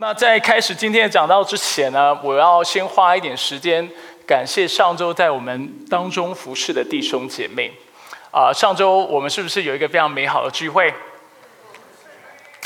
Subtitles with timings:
[0.00, 3.86] 那在开始今天的讲道之前呢，我要先花一点时间
[4.26, 7.70] 感谢上周在我们当中服侍的弟兄姐妹。
[8.30, 10.94] 啊，上周我们是不是有一个非常美好的聚会？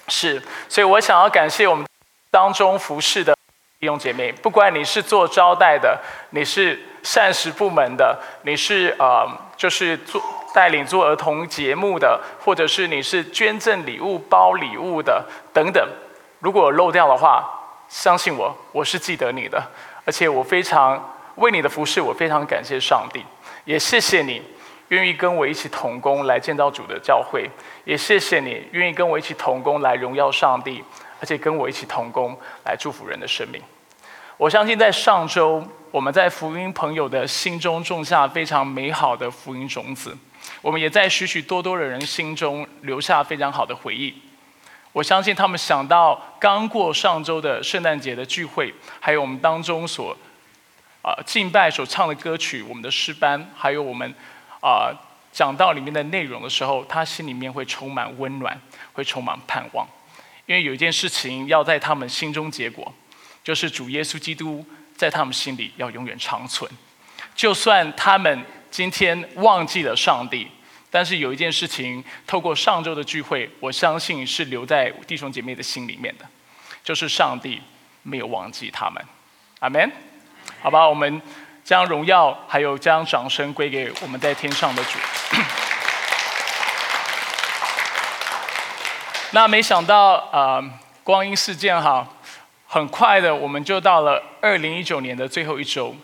[0.07, 1.85] 是，所以我想要感谢我们
[2.31, 3.35] 当中服侍的
[3.81, 5.99] 弟兄姐妹，不管你是做招待的，
[6.31, 10.23] 你是膳食部门的，你是呃，就是做
[10.55, 15.85] 带领做儿童节目的，或者是你是捐赠礼物、包礼物的等等。
[16.45, 17.43] 如果漏掉的话，
[17.89, 19.59] 相信我，我是记得你的，
[20.05, 23.25] 而且我非常为你的服饰，我非常感谢上帝，
[23.65, 24.43] 也谢谢你
[24.89, 27.49] 愿意跟我一起同工来建造主的教会，
[27.87, 30.85] 也谢谢你愿意跟我一起同工来荣耀上帝，
[31.19, 33.59] 而且跟我一起同工来祝福人的生命。
[34.37, 40.15] 我相信在上周，我们在福音朋友的心中种下非常美好的福音种子，
[40.61, 44.15] 我们也在许许多多的人心中留下非常好的回忆。
[44.95, 50.17] 我相信他们想到刚过上周的圣诞节的聚会，还有我们当中所
[51.03, 54.09] 啊敬拜所唱的歌曲，我们的诗班，还有我们
[54.61, 54.95] 啊
[55.33, 58.57] 讲道里面的内容的时候，他心里面会充满温暖，
[58.93, 59.85] 会充满盼望。
[60.47, 62.95] 因为有一件事情要在他们心中结果，
[63.43, 64.65] 就是主耶稣基督
[64.97, 66.71] 在他们心里要永远长存。
[67.35, 70.47] 就算他们今天忘记了上帝。
[70.95, 76.25] 但是有一件事情，透过上周的聚会，我相信是留在弟兄姐妹的心里面的，
[76.85, 77.61] 就是上帝
[78.05, 79.05] 没有忘记他们，
[79.59, 79.91] 阿门。
[80.63, 81.21] 好吧，我们
[81.65, 84.91] 将荣耀还有将掌声归给我们在天上的主。
[89.33, 90.63] 那没想到啊，
[91.03, 92.07] 光阴似箭哈，
[92.69, 95.97] 很快的我们就到了二零一九年的最后一周，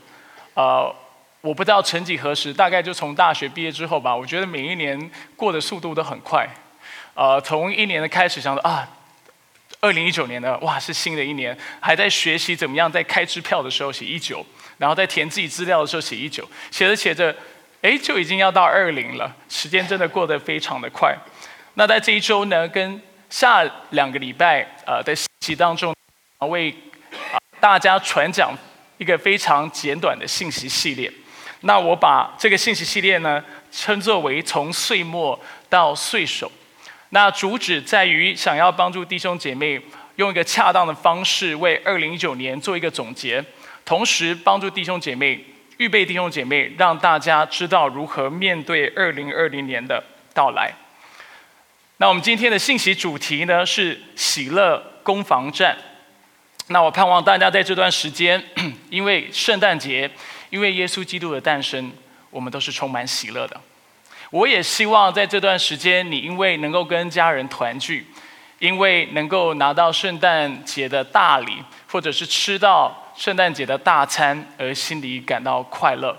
[0.55, 0.93] 呃。
[1.41, 4.15] 我不知道曾几何时，大概就从大学毕业之后吧。
[4.15, 6.47] 我觉得每一年过的速度都很快。
[7.15, 8.87] 呃，从一年的开始想说啊，
[9.81, 14.45] 二零一九年的哇是新的一年，还在学习怎么样在开支票的时候写一九，
[14.77, 17.35] 然后在填自己资料的时候写一九，写着写着，
[17.81, 19.35] 哎，就已经要到二零了。
[19.49, 21.17] 时间真的过得非常的快。
[21.75, 23.01] 那在这一周呢，跟
[23.31, 25.95] 下两个礼拜呃的期当中，
[26.41, 26.75] 为
[27.59, 28.53] 大家传讲
[28.99, 31.11] 一个非常简短的信息系列。
[31.63, 35.39] 那我把这个信息系列呢，称作为从岁末
[35.69, 36.51] 到岁首。
[37.11, 39.79] 那主旨在于想要帮助弟兄姐妹
[40.17, 43.45] 用一个恰当的方式为二零一九年做一个总结，
[43.85, 45.45] 同时帮助弟兄姐妹
[45.77, 50.73] 预备弟兄姐妹，让大家知道如何面对二零二零年的到来。
[51.99, 55.77] 那我们今天的信息主题呢是喜乐攻防战。
[56.69, 58.43] 那我盼望大家在这段时间，
[58.89, 60.11] 因为圣诞节。
[60.51, 61.91] 因为耶稣基督的诞生，
[62.31, 63.61] 我们都是充满喜乐的。
[64.31, 68.07] 我也希望在这段时间，你因为能够跟家人团聚，
[68.61, 71.57] 因为能够拿到圣诞节的大礼，
[71.89, 76.17] 或者是吃到圣诞节的大餐，而心里感到快乐。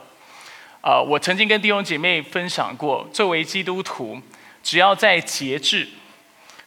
[0.81, 4.19] 啊，我曾经跟弟兄姐妹分享过，作为基督徒，
[4.63, 5.87] 只要在节制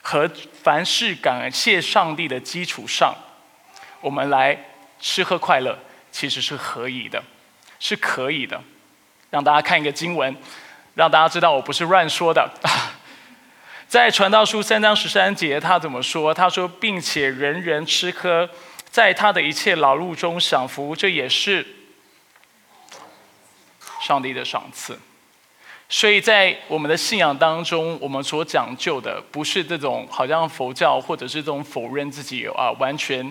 [0.01, 0.31] 和
[0.63, 3.15] 凡事感谢上帝的基础上，
[4.01, 4.57] 我们来
[5.01, 5.79] 吃喝快乐，
[6.11, 7.23] 其实是可以的。
[7.85, 8.59] 是可以的，
[9.29, 10.35] 让大家看一个经文，
[10.95, 12.51] 让大家知道我不是乱说的。
[13.87, 16.33] 在传道书三章十三节，他怎么说？
[16.33, 18.49] 他说，并且人人吃喝，
[18.89, 21.67] 在他的一切劳碌中享福，这也是
[24.01, 24.99] 上帝的赏赐。
[25.91, 33.23] 所以在我们的信仰当中，我们所讲究的不是这种好像佛教，或者是这种否认自己啊，完全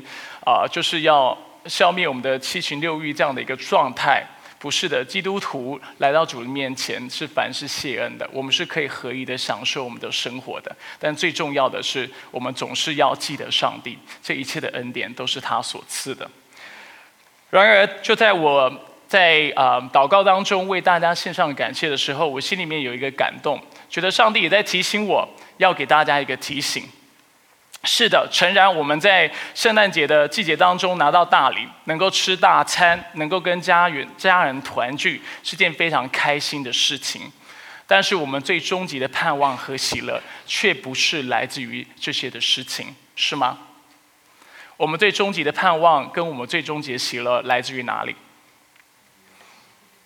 [0.45, 4.23] 啊，就是要消灭我们的七情六欲这样的一个状态。
[4.63, 10.73] 不是的，基督徒来到主的面前是凡事谢恩的，我们是可以合一的享受我们的生活的。
[10.97, 16.31] 但最重要的是，我们总是要记得上帝，这一切的恩典都是他所赐的。
[17.49, 18.71] 然而，就在我
[19.05, 26.85] 在啊祷告当中为大家献上感谢的时候，我心里面有一个感动，觉得上帝也在提醒我要给大家一个提醒。
[27.85, 37.31] 是的，诚然，我们在圣诞节的季节当中拿到大礼，能够吃大餐，能够跟家人家人团聚，是件非常开心的事情。
[37.85, 43.59] 但是，我们最终极的盼望和喜乐，却不是来自于这些的事情，是吗？
[44.77, 48.15] 我们最终极的盼望跟我们最终极的喜乐来自于哪里？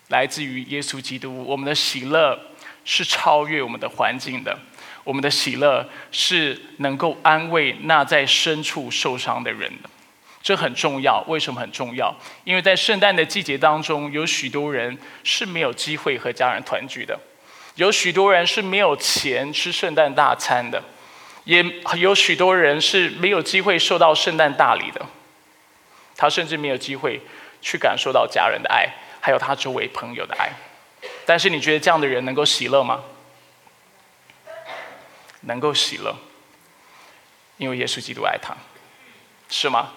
[0.07, 1.43] 来自于耶稣基督。
[1.43, 2.37] 我们的喜乐
[2.83, 4.57] 是超越我们的环境的。
[5.07, 9.89] 我们的喜乐是能够安慰那在深处受伤的人的，
[10.43, 11.23] 这很重要。
[11.29, 12.13] 为什么很重要？
[12.43, 17.17] 因为在圣诞的季节当中，有许多人是没有机会和家人团聚的，
[17.75, 20.83] 有许多人是没有钱吃圣诞大餐的，
[21.45, 21.63] 也
[21.95, 25.05] 有许多人是没有机会受到圣诞大礼的，
[26.17, 27.21] 他甚至没有机会
[27.61, 28.89] 去感受到家人的爱，
[29.21, 30.51] 还有他周围朋友的爱。
[31.25, 33.01] 但是你觉得这样的人能够喜乐吗？
[35.47, 36.15] 能够喜乐，
[37.57, 38.55] 因为耶稣基督爱他，
[39.49, 39.93] 是吗？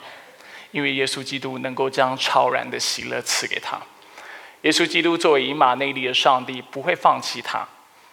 [0.72, 3.80] 因为耶稣基督能够将超然的喜乐赐给他。
[4.62, 7.66] 耶稣基督作为以马内利的上帝，不会放弃他，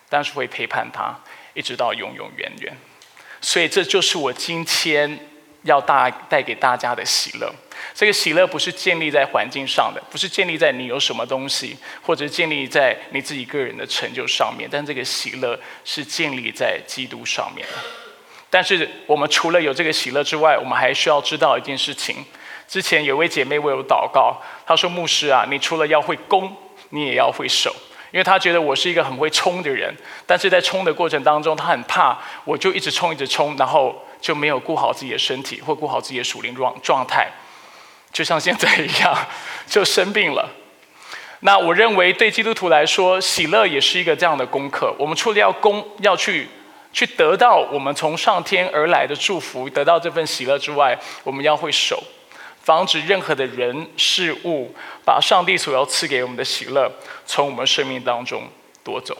[0.10, 1.20] 但是会陪伴他，
[1.54, 2.76] 一直到永永远远。
[3.42, 5.20] 所以这就是我今天
[5.68, 7.54] 要大带给大家的喜乐。
[7.94, 14.68] 这个喜乐不是建立在环境上的，不是建立在你有什么东西，或者建立在你自己个人的成就上面。
[14.72, 17.74] 但这个喜乐是建立在基督上面的。
[18.50, 22.26] 但是我们除了有这个喜乐之外，我们还需要知道一件事情。
[22.68, 26.56] 之前有位姐妹为我祷告，她说：“牧师啊，你除了要会攻，
[26.90, 27.76] 你也要会守。”
[28.12, 29.94] 因为她觉得我是一个很会冲的人，
[30.26, 37.32] 但是在冲的过程当中，她很怕我就一直冲一直冲，然后就没有顾好自己的身体或顾好自己的属灵状状态，
[38.12, 39.28] 就像现在一样，
[39.68, 40.50] 就生病了。
[41.42, 44.92] 那我认为对基督徒来说，喜乐也是一个这样的功课。
[44.98, 46.48] 我们除了要攻，要去
[46.92, 52.04] 去得到我们从上天而来的祝福，得到这份喜乐之外，我们要会守。
[52.64, 54.76] 防止任何的人事物
[55.06, 56.92] 把上帝所要赐给我们的喜乐
[57.26, 58.44] 从我们生命当中
[58.84, 59.18] 夺走。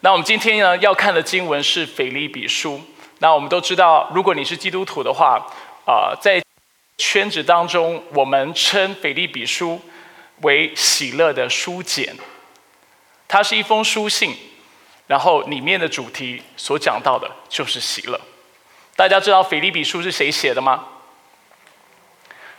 [0.00, 2.80] 那我们今天呢要看的经文是腓利比书。
[3.18, 5.40] 那我们都知道，如果你是基督徒的话，
[5.86, 6.42] 啊，在
[6.98, 9.80] 圈子当中，我们称腓立比书
[10.42, 12.14] 为喜乐的书简。
[13.28, 14.36] 它是一封书信，
[15.06, 18.20] 然后里面的主题所讲到的就是喜乐。
[18.94, 20.84] 大家知道腓立比书是谁写的吗？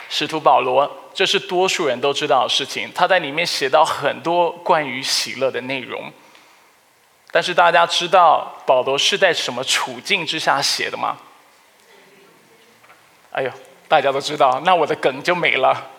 [0.08, 2.90] 使徒保罗，这是多数人都知道的事情。
[2.94, 6.12] 他在里面写到很多关于喜乐的内容。
[7.30, 11.18] 但是大家知道保罗是在什么处境之下写的吗？
[13.30, 13.50] 哎呦，
[13.86, 15.90] 大家都知道，那我的梗就没了。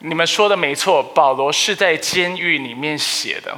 [0.00, 3.56] 你们说的没错，保罗是在监狱里面写的。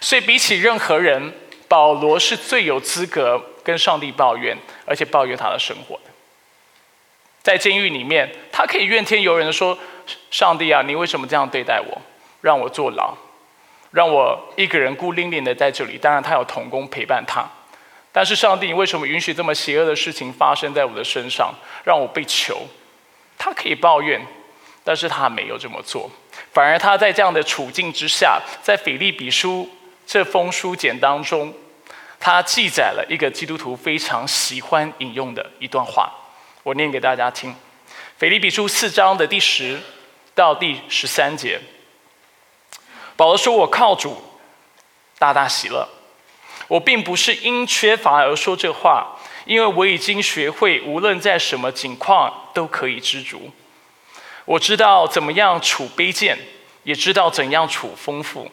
[0.00, 1.32] 所以比起任何人，
[1.68, 6.02] 保罗是最有资格跟上帝抱怨，而且抱怨他的生活的。
[7.42, 9.78] 在监狱里面，他可以怨天尤人的说
[10.30, 12.02] ：“上帝啊，你为什么这样对待我，
[12.40, 13.14] 让我坐牢，
[13.90, 15.96] 让我一个人孤零零的在这里？
[15.96, 17.46] 当然，他有童工陪伴他。
[18.12, 21.54] 但是，上帝，为什么允许这么邪恶的事情发生在我的身上，
[21.84, 22.66] 让我被囚？
[23.36, 24.20] 他可以抱怨，
[24.82, 26.10] 但是他没有这么做。
[26.52, 29.68] 反而，他在这样的处境之下，在腓利比书
[30.06, 31.52] 这封书简当中，
[32.18, 36.10] 他记载了一个基督徒非常喜欢引用的一段话。
[36.62, 37.52] 我念给大家听，
[38.16, 39.78] 《腓利比书》四章的第十
[40.34, 41.60] 到第十三节，
[43.16, 44.22] 保罗说：“我靠主
[45.18, 45.88] 大大喜乐，
[46.68, 49.16] 我并不是因缺乏而说这话，
[49.46, 53.50] 因为我已经学会，无论在什么境况都可以知足。
[54.44, 56.38] 我知道怎么样处卑贱，
[56.84, 58.50] 也知道怎样处丰富，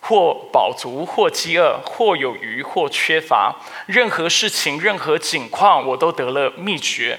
[0.00, 3.56] 或饱足，或饥饿，或有余，或缺乏。
[3.86, 7.18] 任何事情，任何境况，我都得了秘诀。”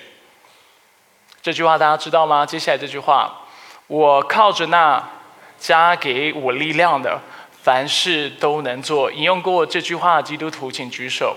[1.42, 2.46] 这句话大家知道吗？
[2.46, 3.42] 接下来这句话，
[3.88, 5.12] 我靠着那
[5.60, 7.20] 加给我力量的，
[7.62, 9.12] 凡事都能做。
[9.12, 11.36] 引用过这句话的基督徒，请举手。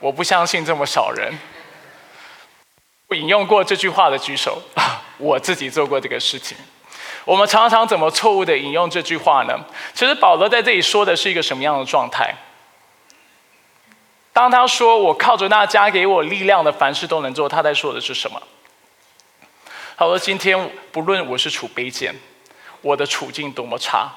[0.00, 1.32] 我不相信这么少人。
[3.10, 4.62] 引用过这句话的举手。
[5.18, 6.56] 我自己做过这个事情。
[7.24, 9.58] 我们常常怎么错误的引用这句话呢？
[9.92, 12.34] 其实保罗在这里说的是一个什么样的状态？
[14.32, 18.40] 当他说“我靠着那加给我力量的，凡事都能做”，他在说的是什么？
[19.98, 20.56] 他说：“今天
[20.92, 22.14] 不论我是处卑贱，
[22.82, 24.08] 我的处境多么差，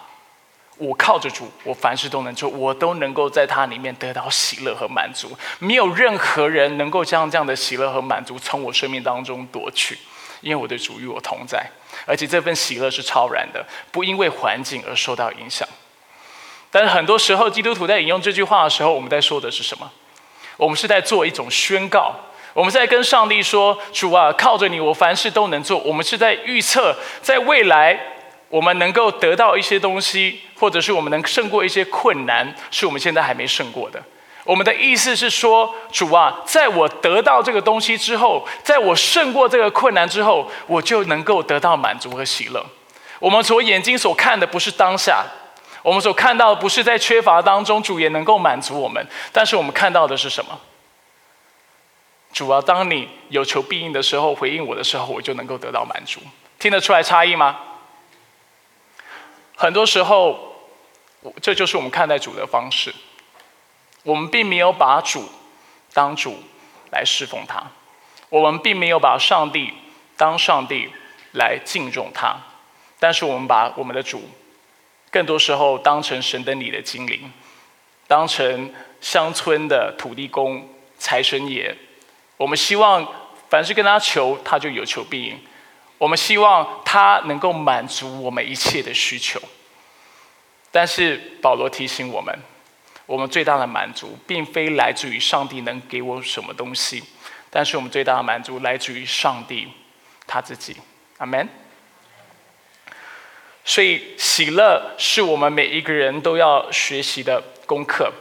[0.78, 5.36] 我靠着主，我凡事都能做，我都能够在他里面得到喜乐和满足。
[5.58, 9.98] 没有任何人能够将这样的喜乐和满足从我生命当中夺去，
[10.42, 11.66] 因为我的主与我同在，
[12.06, 15.68] 而且这份喜乐是超然的，不因为环境而受到影响。
[16.70, 19.92] 但是很多时候，基督徒在引用这句话的时候，我们在说的是什么？”
[20.58, 22.14] 我们是在做一种宣告，
[22.54, 27.98] 我们在跟上帝说：“主啊，靠着你，我凡事都能做。”我们是在预测，在未来
[28.50, 34.02] 我们能够得到一些东西，或者是我们能胜过一些困难，是我们现在还没胜过的。
[34.44, 42.66] 我们的意思是说：“主啊，在我得到这个东西之后，在我胜过这个困难之后，我就能够得到满足和喜乐。”
[43.20, 45.24] 我们所眼睛所看的不是当下。
[45.84, 49.08] 我们所看到的不是在缺乏当中，主也能够满足我们。
[49.32, 50.60] 但是我们看到的是什么？
[52.34, 56.22] 主啊，当你有求必应的时候，回应我的时候，我就能够得到满足。
[56.60, 57.60] 听得出来差异吗？
[59.56, 60.56] 很多时候，
[61.42, 62.94] 这就是我们看待主的方式。
[64.04, 65.30] 我们并没有把主
[65.94, 66.40] 当主
[66.92, 67.64] 来侍奉他，
[68.30, 69.74] 我们并没有把上帝
[70.18, 70.90] 当上帝
[71.34, 72.36] 来敬重他，
[72.98, 74.24] 但是我们把我们的主，
[75.12, 77.32] 更多时候当成神灯里的精灵，
[78.08, 81.76] 当成乡村的土地公、财神爷。
[82.42, 83.08] 我们希望
[83.50, 85.40] 凡是跟他求，他就有求必应。
[86.00, 89.40] 我们希望他能够满足我们一切的需求。
[90.72, 92.36] 但是保罗提醒我们。
[93.06, 97.04] 我们最大的满足，并非来自于上帝能给我什么东西，
[97.50, 99.68] 但是我们最大的满足来自于上帝
[100.26, 100.78] 他自己。
[101.18, 101.48] 阿门。
[103.66, 108.14] 所以喜乐是我们每一个人都要学习的功课，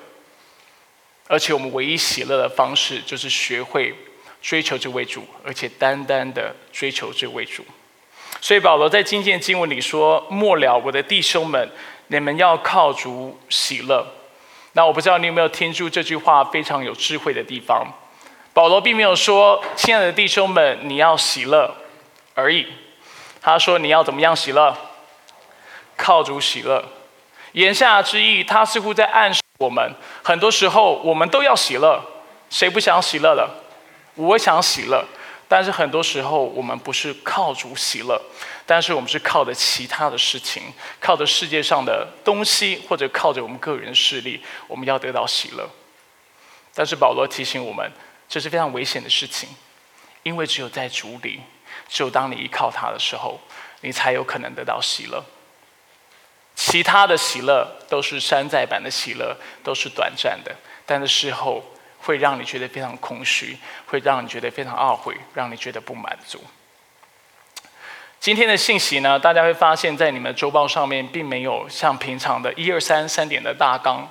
[1.29, 3.95] 而且我们唯一喜乐的方式，就是学会
[4.41, 7.65] 追求这位主，而且单单的追求这位主。
[8.41, 11.71] 所以保罗在今天经文里说：“末了，我的弟兄们，
[12.07, 14.07] 你们要靠主喜乐。”
[14.73, 17.87] 那我不知道你有没有听出这句话非常有智慧的地方。
[18.55, 21.75] 保罗并没有说“亲爱的弟兄们，你要喜乐”
[22.35, 22.67] 而已，
[23.43, 24.75] 他说你要怎么样喜乐？
[25.97, 26.83] 靠主喜乐。
[27.53, 29.93] 言下之意，他似乎在暗示我们，
[30.23, 32.03] 很多时候我们都要喜乐。
[32.49, 33.60] 谁不想喜乐了？
[34.21, 35.05] 我想喜乐。
[35.49, 38.23] 但是很多时候，我们不是靠主喜乐，
[38.65, 45.69] 但是我们是靠着其他的事情，靠着世界上的东西，或者靠着我们个人的势力，我们要得到喜乐。
[46.73, 47.91] 但是保罗提醒我们，
[48.29, 49.49] 这是非常危险的事情，
[50.23, 51.41] 因为只有在主里，
[51.89, 53.41] 只有当你依靠他的时候，
[53.81, 55.25] 你才有可能得到喜乐。
[56.55, 60.55] 其他的喜乐都是山寨版的喜乐，都是短暂的，
[60.87, 61.65] 但是事后。
[62.01, 66.43] 会让你觉得非常空虚，会让你觉得非常懊悔，让你觉得不满足。
[68.19, 74.07] 今天的信息呢，大家会发现在你们周报上面并没有像平常的一二三三点的大纲，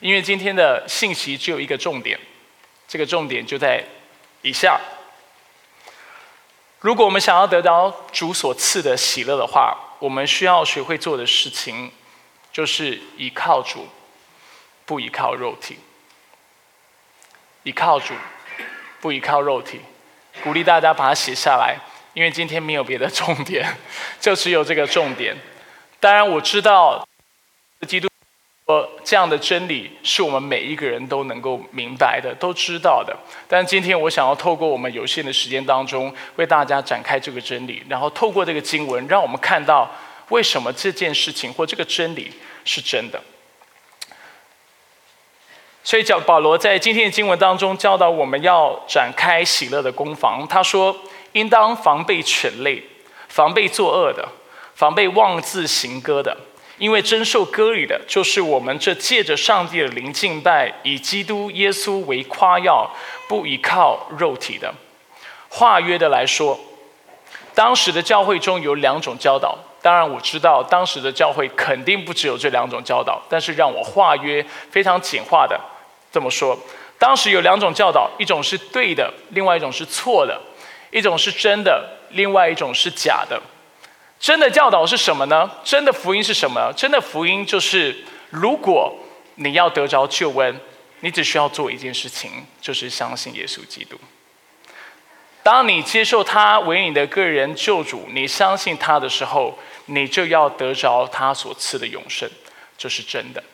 [0.00, 2.18] 因为今天的信息只有一个重点，
[2.88, 3.84] 这个重点就在
[4.42, 4.80] 以下。
[6.80, 11.90] 如果我们想要得到主所赐的喜乐的话，我们需要学会做的事情，
[12.52, 13.86] 就是依靠主，
[14.84, 15.78] 不依靠肉体。
[17.66, 18.14] 依靠主，
[19.00, 19.80] 不依靠肉体。
[20.44, 21.76] 鼓励大家把它写下来，
[22.14, 23.66] 因为今天没有别的重点，
[24.20, 25.36] 就只有这个重点。
[25.98, 27.04] 当然，我知道
[27.88, 28.08] 基督
[28.66, 33.16] 说这样的真理是我们每一个人都能够明白的，都知道的。
[33.48, 39.90] 但今天我想要透过我们有限的时间当中，为大家展开这个真理，然后透过这个经文，让我们看到
[40.28, 42.30] 为什么这件事情或这个真理
[42.64, 43.20] 是真的。
[45.86, 50.44] 所以，教保罗在今天的经文当中教导我们要展开喜乐的攻防。
[50.48, 50.94] 他说
[51.30, 52.82] ：“应当防备犬类，
[53.28, 54.28] 防备作恶的，
[54.74, 56.36] 防备妄自行歌的，
[56.78, 62.90] 因为真受割礼的，就是我们这借着上帝的灵敬拜，以基督耶稣为夸耀，
[63.28, 64.74] 不依靠肉体的。”
[65.48, 66.58] 化约的来说，
[67.54, 69.56] 当时的教会中有两种教导。
[69.80, 75.56] 当然，我知道当时的教会肯定不只有这两种教导，但是让我化约非常简化的。
[76.16, 76.58] 这么说，
[76.98, 80.34] 当时有两种教导，一种是对的，另外一种是错的；
[80.90, 83.38] 一种是真的，另外一种是假的。
[84.18, 85.50] 真的教导是什么呢？
[85.62, 86.72] 真的福音是什么？
[86.74, 87.94] 真的福音就是，
[88.30, 88.96] 如果
[89.34, 90.58] 你要得着救恩，
[91.00, 93.98] 你只需要做一件事情，就是相信耶稣基督。
[95.42, 102.26] 当你接受他为你的个人救主，你相信他的时候，你就要得着他所赐的永生，
[102.78, 103.44] 这是真的。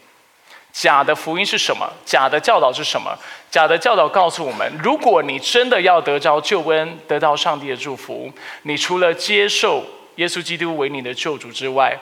[0.73, 1.87] 假的福音是什么？
[2.03, 3.15] 假的教导是什么？
[3.51, 9.85] 假的教导告诉我们：如果你真的要得着救恩，得到上帝的祝福，你除了接受
[10.17, 12.01] 耶稣基督为你的救主之外，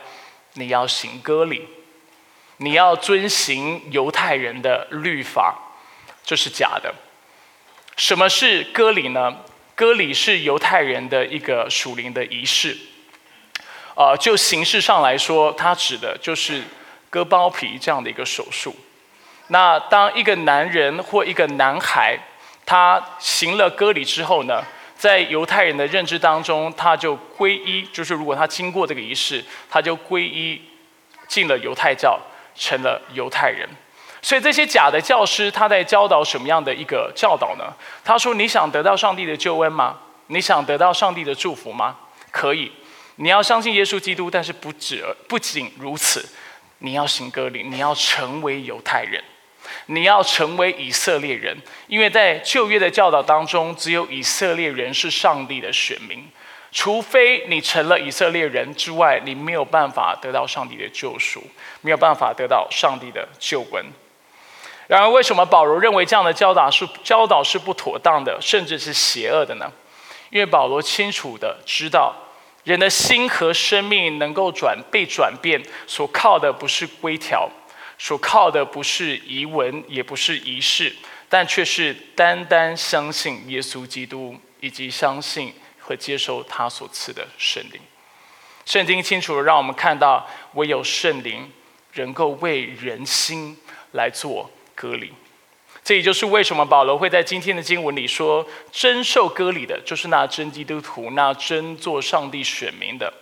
[0.55, 1.67] 你要行割礼，
[2.59, 5.75] 你要遵行犹太人的律法，
[6.25, 6.95] 这是假的。
[7.97, 9.39] 什么是割礼呢？
[9.75, 12.77] 割礼是犹太人的一个属灵的仪式。
[13.97, 16.63] 呃，就形式上来说，它指的就是。
[17.11, 18.75] 割包皮这样的一个手术，
[19.49, 22.17] 那当一个男人或一个男孩，
[22.65, 24.63] 他行了割礼之后呢，
[24.97, 30.63] 在犹太人的认知当中，他就皈依，就是如果他经过这个仪式，他就皈依
[31.27, 32.17] 进了犹太教，
[32.55, 33.69] 成了犹太人。
[34.23, 37.65] 所以这些假的教师他在教导什么样的一个教导呢？
[38.05, 39.99] 他说：你想得到上帝的救恩吗？
[40.29, 41.97] 你想得到上帝的祝福吗？
[42.31, 42.71] 可以，
[43.17, 46.25] 你要相信耶稣基督，但是不止，不仅如此。
[46.81, 49.23] 你要行割礼，你要成为犹太人，
[49.87, 51.57] 你要成为以色列人，
[51.87, 56.29] 因为在旧约的教导当中，只有以色列人是上帝的选民，
[56.73, 61.43] 除非你成了以色列人之外，你没有办法得到上帝的救赎，
[61.81, 63.87] 没有办法得到上帝的救恩。
[64.87, 69.71] 然而，为什么保罗认为这样的教导是教导是不妥当的，甚至是邪恶的呢？
[70.31, 72.15] 因为保罗清楚的知道，
[72.65, 77.49] 人的心和生命能够转被转变，所靠的不是规条，
[77.99, 80.95] 所靠的不是仪文，也不是仪式，
[81.29, 87.81] 但却是单单相信耶稣基督，以及相信和接受他所赐的圣灵。
[88.65, 91.51] 圣经清楚的让我们看到，唯有圣灵
[91.95, 93.57] 能够为人心
[93.93, 94.51] 来做。
[94.73, 95.13] 隔离，
[95.91, 103.13] 这也就是为什么保罗会在今天的经文里说，真受割礼的，就是那真基督徒，那真做上帝选民的，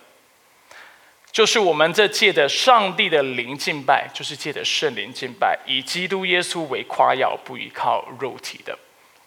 [1.31, 8.77] 就是我们这借的上帝的灵敬拜，就是借的圣灵敬拜，以基督耶稣为夸耀，不依靠肉体的。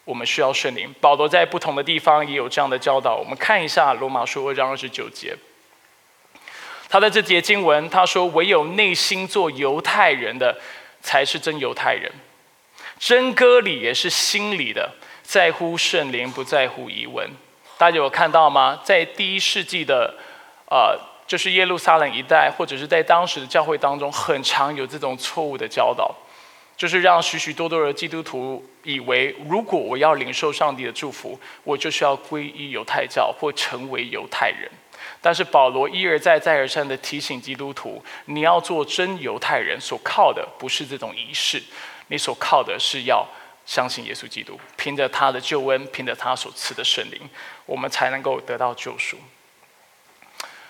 [0.05, 0.95] 我们需要圣灵。
[1.01, 3.17] 保罗在不同的地方也有这样的教导。
[3.17, 5.35] 我们看一下罗马书二章二十九节，
[6.87, 10.57] 他的这节经文他说：“唯有内心做犹太人的。”
[11.05, 12.09] 才是真犹太人，
[13.05, 14.89] 真歌里也是心里的，
[15.23, 17.29] 在乎圣灵，不在乎遗文。
[17.77, 18.79] 大家有看到吗？
[18.81, 20.15] 在第一世纪的，
[20.71, 26.15] 呃，就是耶路撒冷一带，或者是在当时的教会当中，很常有这种错误的教导，
[26.77, 34.71] 就是让许许多多的基督徒以为，如果我要领受上帝的祝福，我就需要皈依犹太教或成为犹太人。
[35.19, 41.61] 但是保罗一而再、再而三的提醒基督徒：你要做真犹太人，所靠的不是这种仪式，
[42.13, 43.27] 你所靠的是要
[43.65, 47.19] 相信耶稣基督，凭着他的救恩，凭着他所赐的圣灵，
[47.65, 49.17] 我们才能够得到救赎。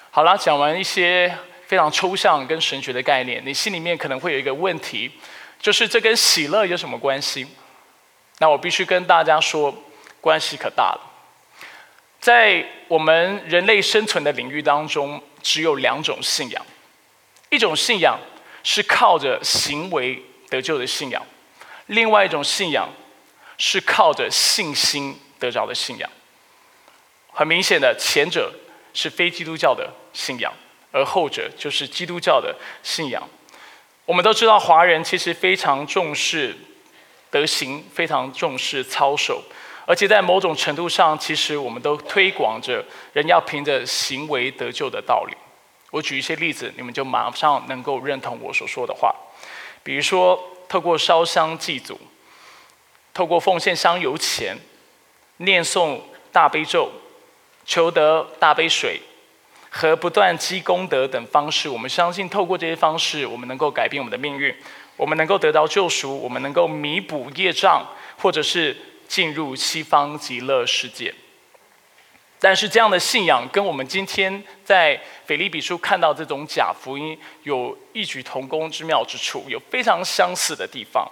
[0.09, 5.11] 好了，讲完一些非常抽象跟神学的概念，你心里面可能会有一个问题，
[5.59, 7.45] 就是这跟喜乐有什么关系？
[8.37, 9.75] 那我必须跟大家说，
[10.21, 11.01] 关系可大了。
[12.21, 16.65] 在我们人类生存的领域当中，只有两种信仰：
[17.49, 18.17] 一种信仰
[18.63, 21.19] 是靠着行为得救的信仰；
[21.87, 22.89] 另外一种信仰
[23.57, 26.09] 是靠着信心得着的信仰。
[27.31, 28.53] 很明显的，前者
[28.93, 30.53] 是非基督教的信仰，
[30.91, 33.27] 而后者就是基督教的信仰。
[34.05, 36.55] 我们都知道，华人其实非常重视
[37.29, 39.43] 德行，非常重视操守。
[39.85, 45.35] 而且在某种程度上，其实我们都推广着人要凭着行为得救的道理。
[45.91, 49.13] 我举一些例子，你们就马上能够认同我所说的话。
[49.83, 51.99] 比如说，透过烧香祭祖，
[53.13, 54.57] 透过奉献香油钱，
[55.37, 55.99] 念诵
[56.31, 56.91] 大悲咒，
[57.65, 59.01] 求得大悲水，
[59.69, 64.55] 和不断积功德等方式，我们相信透过这些方式，我们能够改变我们的命运，
[64.97, 67.85] 我们能够得到救赎，我们能够弥补业障，
[68.17, 68.75] 或者是。
[69.05, 71.13] 进入西方极乐世界，
[72.43, 81.09] 但是这样的信仰跟我们今天在腓立比书看到这种假福音有异曲同工之妙之处，有非常相似的地方，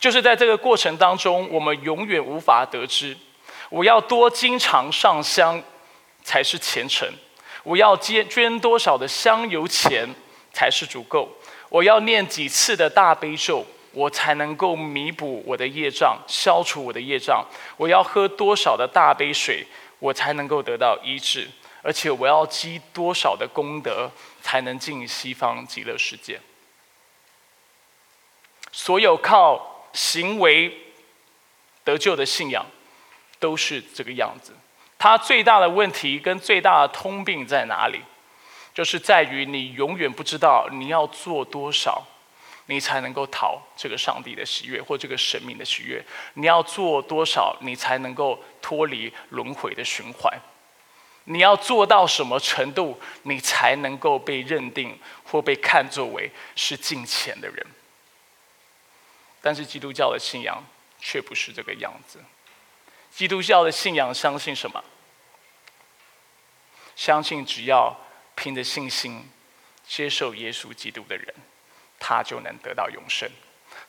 [0.00, 3.16] 就是在这个过程当中，我们永远无法得知
[3.70, 5.62] 我要多经常上香
[6.24, 7.08] 才是虔诚，
[7.62, 10.08] 我要捐捐多少的香油钱
[10.52, 11.28] 才是足够，
[11.68, 13.64] 我要念几次的大悲咒。
[13.92, 17.44] 我才能够弥补我的业障，消除我的业障。
[17.76, 19.66] 我要喝多少的大杯水，
[19.98, 21.48] 我才能够得到医治？
[21.82, 24.10] 而且我要积多少的功德，
[24.42, 26.40] 才能进西方极乐世界？
[28.72, 30.76] 所有靠行为
[31.84, 32.66] 得救的信仰，
[33.38, 34.54] 都是这个样子。
[34.98, 38.02] 它最大的问题跟最大的通病在哪里？
[38.74, 42.04] 就是在于你永远不知道你要做多少。
[42.70, 46.04] 你才能够讨这个上帝的喜悦，或这个神明的喜悦。
[46.34, 50.38] 你要做多少，你才能够脱离轮回的循环？
[51.24, 57.66] 你要做到什么程度，你才能够被认定或被看作为是敬虔的人？
[59.40, 60.62] 但是基督教的信仰
[60.98, 62.22] 却不是这个样子。
[63.10, 64.84] 基督教的信仰相信什么？
[66.94, 67.98] 相信只要
[68.34, 69.30] 凭着信心
[69.86, 71.34] 接受耶稣基督的人。
[71.98, 73.28] 他就能得到永生，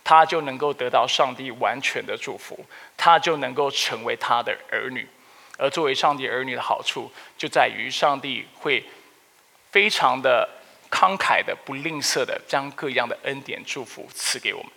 [0.04, 2.66] 他就能够得到上帝完全的祝福，
[2.98, 5.08] 他就能够成为他的儿女。
[5.58, 8.84] 而作为上帝儿女的好处，就在于上帝会
[9.72, 10.48] 非常的
[10.90, 14.72] 慷慨的、不吝啬的，将各样的恩典祝福赐给我们。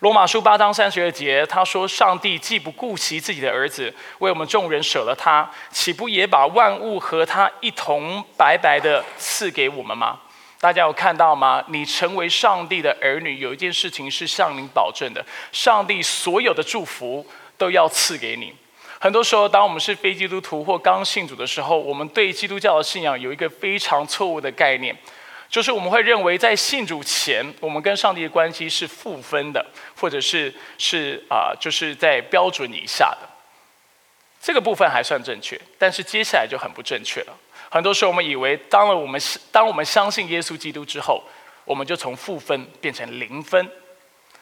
[0.00, 10.20] 罗马书八章三十二节，他说：“上帝既不顾惜自己的儿子，为我们众人舍了他，岂不也把万物和他一同白白的赐给我们吗？”
[10.64, 11.62] 大家有看到吗？
[11.68, 15.22] 你成为上帝的儿女，有一件事情是向您保证的：
[15.52, 17.26] 上帝所有的祝福
[17.58, 18.50] 都要赐给你。
[18.98, 24.96] 很多时候，当我们是非基督徒或刚信主的时候，我们对基督教的信仰有一个非常错误的概念，
[25.50, 29.62] 就是我们会认为在信主前，我们跟上帝的关系是负分的，
[30.00, 33.28] 或者是是啊，就是在标准以下的。
[34.40, 37.36] 这个部分还算正确，但是接下来就很不正确了。
[37.74, 41.20] 很多时候我们以为，当了我们当我们相信耶稣基督之后，
[41.64, 43.68] 我们就从负分变成零分。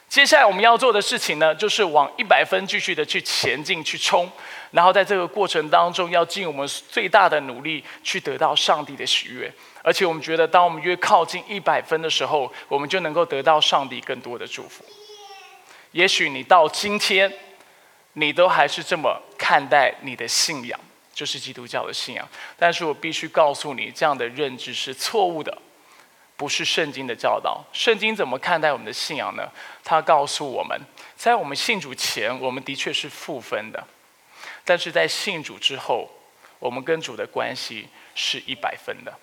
[0.07, 4.31] 接下来我们要做的事情呢，就是往一百分继续的去前进、去冲，
[4.73, 9.51] 然后在这个过程当中，要尽我们最大的努力去得到上帝的喜悦。
[9.83, 14.85] 而且我们觉得，当我们越靠近一百分的时候，我们就能够得到上帝更多的祝福。
[15.93, 17.33] 也许你到今天，
[18.13, 20.79] 你都还是这么看待你的信仰，
[21.13, 22.29] 就是基督教的信仰。
[22.59, 25.57] 但是我必须告诉你，这样的认知是错误的。
[26.35, 27.63] 不是圣经的教导。
[27.73, 29.49] 圣经怎么看待我们的信仰呢？
[29.85, 30.81] 他告诉我们，
[31.15, 33.79] 在我们信主前，我们的确是负分的；
[34.65, 36.11] 但是在信主之后，
[36.59, 39.17] 我们跟主的关系是一百分的。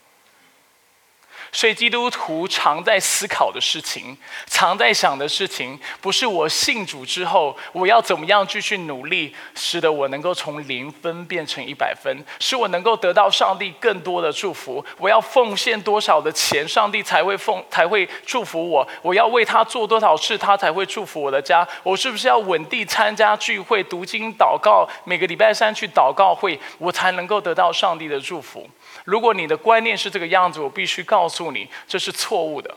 [1.51, 4.15] 所以，基督徒常在思考的事情，
[4.47, 14.83] 常在想的事情，不是我信主之后我要怎么样继续努力，使得我能够从零分变成一百分，使我能够得到上帝更多的祝福。
[14.97, 18.88] 我要奉献多少的钱，上帝才会奉才会祝福我？
[19.01, 21.67] 我要为他做多少事，他才会祝福我的家？
[21.83, 28.67] 我是不是要稳定参加聚会、读经、祷告，每个礼拜三去祷告会，我才能够得到上帝的祝福？
[29.05, 32.75] 如果你的观念是这个样子，我必须告诉诉你，这是错误的。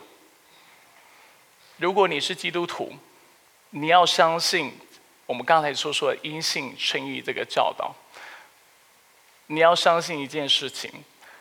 [1.75, 2.93] 如果你是基督徒，
[3.71, 4.71] 你要相信
[5.25, 7.93] 我们刚才所说的“因信称义”这个教导。
[9.47, 10.89] 你要相信一件事情，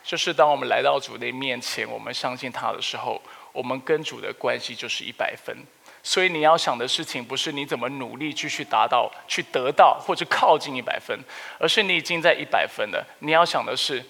[0.03, 5.57] 就是当我们来到主的面前，我们相信他的时候，我们跟主的关系就是一百分。
[6.03, 11.17] 所以你要想的事情，不是你怎么努力继续达到、去得到或者靠近一百分，
[11.61, 13.07] 而是你已经在一百分了。
[13.21, 14.05] 你要想的是。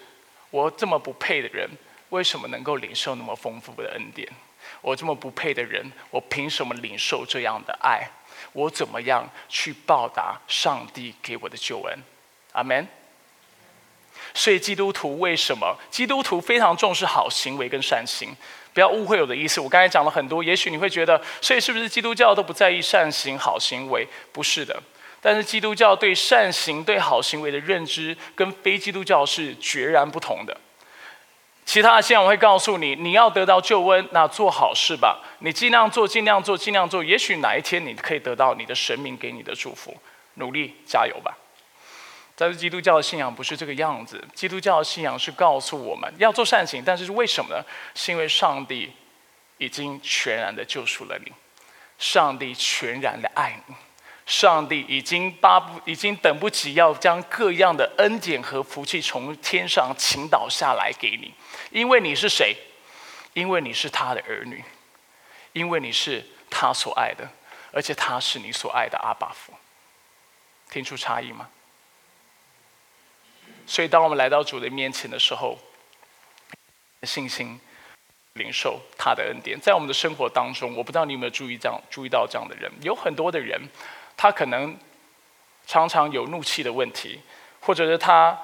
[0.53, 1.67] 我这么不配的人，
[2.13, 4.29] 为什么能够领受那么丰富的恩典？
[4.83, 8.07] 我这么不配的人，我凭什么领受这样的爱？
[8.53, 11.99] 我怎么样去报答上帝给我的救恩？
[12.53, 12.87] 阿门。
[14.35, 15.75] 所以基督徒为什么？
[15.91, 18.37] 基督徒非常重视好行为跟善行。
[18.75, 19.59] 不要误会我的意思。
[19.61, 24.07] 我刚才讲了很多，也许你会觉得，所以是不是基督教都不在意善行、好行为？
[24.33, 24.83] 不是的。
[25.23, 30.55] 但是基督教对善行、对好行为的认知，跟非基督教是决然不同的。
[31.65, 39.97] 其他的信仰会告诉你，你要得到救恩，那做好事吧，你尽量做，尽量做，尽量做，也许哪一天你可以得到你的神明给你的祝福。
[40.37, 41.37] 努力加油吧！
[42.35, 44.23] 但是基督教的信仰不是这个样子。
[44.35, 47.63] 基督教的信仰是告诉我们要做善行，但是为什么呢？
[47.95, 48.91] 是因为上帝
[49.59, 51.31] 已经全然的救赎了你，
[51.99, 53.75] 上帝全然的爱你。
[54.25, 61.35] 上帝已经巴不，已经等不及要将各样的恩典和福气从天上倾倒下来给你，
[61.73, 62.57] 因为你是谁？
[63.33, 64.63] 因为你是他的儿女，
[65.55, 67.27] 因为你是他所爱的，
[67.73, 69.55] 而且他是你所爱的阿爸父。
[70.71, 71.49] 听出差异吗？
[73.67, 75.59] 所以，当我们来到主的面前的时候，
[77.05, 77.59] 信心
[78.35, 83.61] 领受他的恩典，在我们的生活当中，我不知道你有没有注意这样注意到这样的人，有很多的人。
[84.15, 84.79] 他可能
[85.67, 87.21] 常常有怒气的问题，
[87.61, 88.39] 或者是他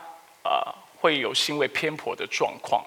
[0.45, 2.85] 呃会有行为偏颇的状况。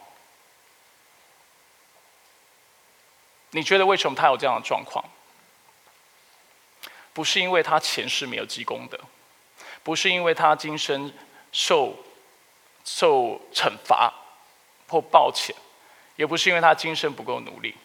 [3.51, 5.03] 你觉得为什么他有这样的状况？
[7.13, 8.99] 不是因为他前世没有积功德，
[9.83, 11.13] 不是因为他今生
[11.51, 11.95] 受
[12.83, 14.13] 受惩罚
[14.87, 15.55] 或抱歉，
[16.15, 17.75] 也不是因为他今生不够努力。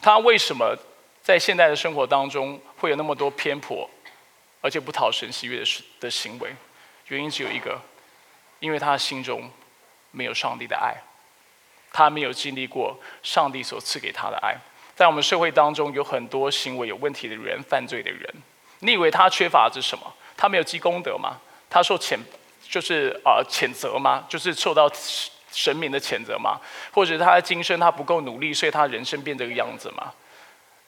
[0.00, 0.76] 他为什么？
[1.22, 3.88] 在现代的生活当中，会有那么多偏颇，
[4.60, 6.52] 而且不讨神喜悦的的行为，
[7.06, 7.80] 原因只有一个，
[8.58, 9.48] 因为他心中
[10.10, 11.00] 没有上帝的爱，
[11.92, 14.56] 他没有经历过上帝所赐给他的爱。
[14.94, 18.34] 在我们社会当中，有很多行为有问题的人、犯罪的人，
[18.80, 20.12] 你以为他缺乏的是什么？
[20.36, 21.38] 他没有积功德吗？
[21.70, 22.18] 他受谴
[22.68, 24.24] 就是啊谴责吗？
[24.28, 24.90] 就是受到
[25.50, 26.60] 神明的谴责吗？
[26.92, 30.12] 或者他的今生他不够努力，所以他人生变这个样子吗？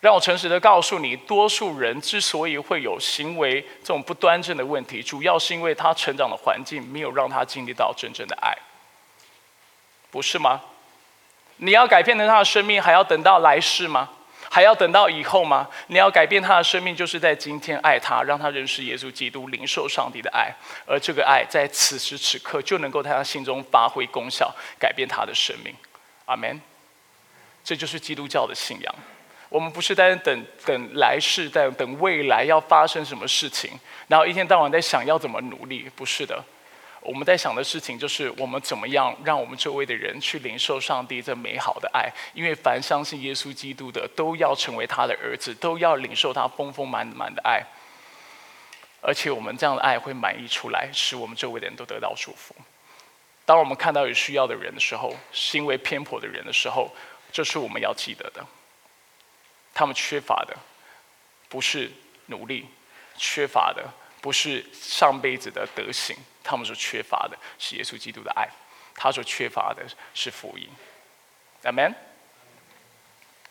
[0.00, 8.54] 让我诚实的告诉你，多数人之所以会有行为这种不端正的问题，主要是因为他成长的环境没有让他经历到真正的爱，
[10.10, 10.60] 不是吗？
[11.58, 14.10] 你要改变他的生命，还要等到来世吗？
[14.50, 15.68] 还要等到以后吗？
[15.88, 20.54] 你要改变他的生命，就是在今天爱他，让他认识耶稣基督，领受上帝的爱，
[20.86, 25.74] 而这个爱在此时此刻就能够在他心中发挥功效，改变他的生命。
[26.26, 26.60] 阿门。
[27.64, 28.94] 这就是基督教的信仰。
[29.48, 33.70] 我们不是在等等来世，在等未来要发生什么事情，
[34.06, 36.44] 然后一天到晚在想要怎么努力，不是的。
[37.04, 47.62] 我们在想的事情就是我们怎么样让我们周围的人去领受上帝这美好的爱，因为凡相信耶稣基督的都要成为他的儿子，都要领受他丰丰满满的爱。
[49.02, 52.56] 而且我们这样的爱会满溢出来，使我们周围的人都得到祝福。
[53.44, 56.90] 当我们看到有需要的人的时候，行为偏颇的人的时候，
[57.30, 58.42] 这是我们要记得的。
[59.74, 60.56] 他们缺乏的
[61.50, 61.92] 不是
[62.26, 62.66] 努力，
[63.18, 63.84] 缺乏的
[64.24, 68.48] 不是上辈子的德行，他们所缺乏的是耶稣基督的爱，
[68.94, 69.84] 他所缺乏的
[70.14, 70.66] 是福音。
[71.64, 71.92] Amen。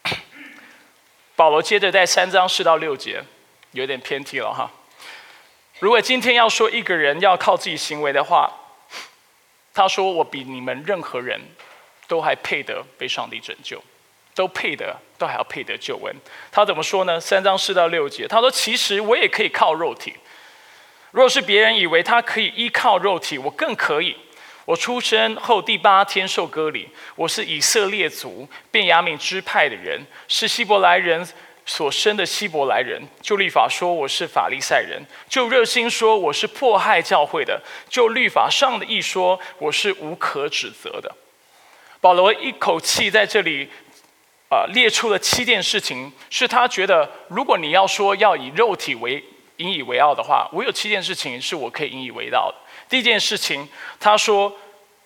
[1.37, 3.23] 保罗接着在三章四到六节，
[3.73, 4.71] 有点偏题了哈。
[5.77, 8.51] 如果今天要说一个人要靠自己行为的话，
[9.75, 11.39] 他说我比你们任何人
[12.07, 13.79] 都还配得被上帝拯救，
[14.33, 16.15] 都配得，都还要配得救恩。
[16.51, 17.21] 他怎么说呢？
[17.21, 20.15] 三章四到六节，他说：“其实我也可以靠肉体。
[21.13, 24.17] 若是别人以为他可以依靠肉体，我更可以。
[24.65, 31.25] 我出生后第八天受割礼，我是以色列族便雅悯支派的人，是希伯来人。”
[31.65, 41.09] 所生的希伯来人，就律法说我是法利赛人；就热心说我是迫害教会的；就律法上的一说我是无可指责的。
[42.01, 43.69] 保罗一口气在这里
[44.49, 49.23] 啊列出了七件事情，是他觉得如果你要说要以肉体为
[49.57, 52.55] 引以为傲的话，我有七件事情是我可以引以为傲的。
[52.89, 53.67] 第一件事情，
[53.99, 54.53] 他说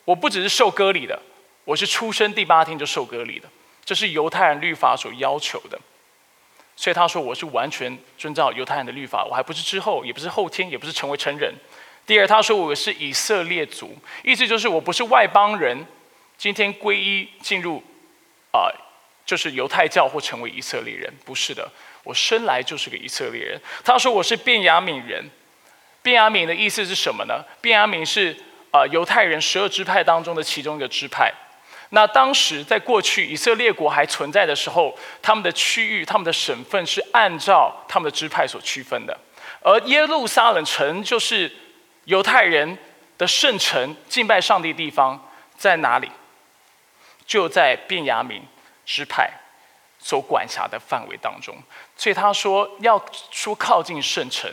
[0.05, 1.19] 我不只是受割礼的，
[1.63, 3.47] 我是出生第八天就受割礼的，
[3.83, 5.79] 这是犹太人律法所要求的。
[6.75, 11.53] 所以他说我是完全遵照犹太人的律法，我还不是之后，也不是后天，也不是成为成人。
[12.05, 15.85] 第二，他说我是以色列族，意思就是我不是外邦人，
[16.37, 17.83] 今天皈依进入
[18.51, 18.69] 啊，
[19.25, 21.69] 就是犹太教或成为以色列人，不是的，
[22.07, 23.59] 我生来就是个以色列人。
[23.83, 25.29] 他说我是便雅悯人，
[26.01, 27.43] 便雅悯的意思是什么呢？
[27.59, 28.33] 便雅悯是
[28.71, 31.33] 啊犹太人十二支派当中的其中一个支派。
[31.89, 39.17] 那当时在过去以色列国还存在的时候，他们的区域、他们的省份是按照他们的支派所区分的，
[39.61, 41.51] 而耶路撒冷城就是
[42.05, 42.77] 犹太人
[43.17, 46.09] 的圣城，敬拜上帝地方在哪里？
[47.25, 48.41] 就在便雅悯
[48.85, 49.29] 支派
[49.99, 51.57] 所管辖的范围当中。
[51.97, 54.49] 所以他说，要说靠近圣城，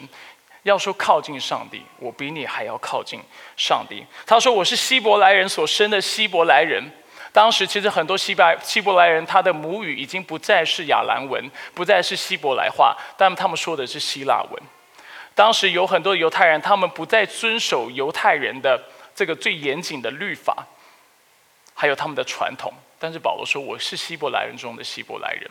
[0.62, 3.20] 要说靠近上帝，我比你还要靠近
[3.56, 4.04] 上帝。
[4.26, 6.82] 他说，我是希伯来人所生的希伯来人。
[7.32, 14.62] 当时其实很多希伯希伯来人，他的母语已经不再是亚兰文，不再是希伯来话，但他们说的是希腊文。
[15.34, 18.80] 当时有很多犹太人，他们不再遵守犹太人的
[19.14, 20.64] 这个最严谨的律法，
[21.74, 22.72] 还有他们的传统。
[23.00, 25.50] 但是保罗说：“我是希伯来人中的希伯来人，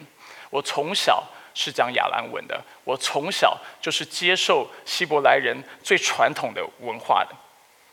[0.49, 1.21] 我从小
[1.53, 7.35] 是讲亚兰文的，我从小就是接受希伯来人最传统的文化的。”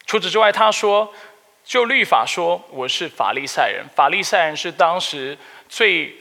[0.06, 1.12] 除此之外，他说。
[1.62, 3.84] 就律法说，我是法利赛人。
[3.94, 6.12] 法利赛人是当时最